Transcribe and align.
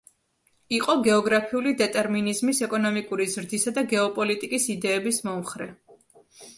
იყო 0.77 0.95
გეოგრაფიული 1.07 1.75
დეტერმინიზმის, 1.83 2.63
ეკონომიკური 2.71 3.31
ზრდისა 3.37 3.77
და 3.79 3.87
გეოპოლიტიკის 3.95 4.71
იდეების 4.77 5.27
მომხრე. 5.31 5.75